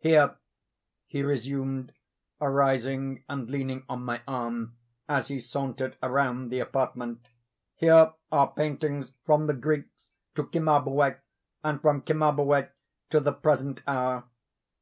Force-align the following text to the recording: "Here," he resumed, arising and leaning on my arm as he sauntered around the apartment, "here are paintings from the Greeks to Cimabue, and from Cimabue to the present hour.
"Here," 0.00 0.36
he 1.06 1.22
resumed, 1.22 1.94
arising 2.38 3.24
and 3.30 3.48
leaning 3.48 3.86
on 3.88 4.04
my 4.04 4.20
arm 4.28 4.76
as 5.08 5.28
he 5.28 5.40
sauntered 5.40 5.96
around 6.02 6.50
the 6.50 6.60
apartment, 6.60 7.24
"here 7.76 8.12
are 8.30 8.52
paintings 8.52 9.12
from 9.24 9.46
the 9.46 9.54
Greeks 9.54 10.10
to 10.34 10.44
Cimabue, 10.52 11.14
and 11.64 11.80
from 11.80 12.02
Cimabue 12.02 12.68
to 13.08 13.20
the 13.20 13.32
present 13.32 13.80
hour. 13.88 14.24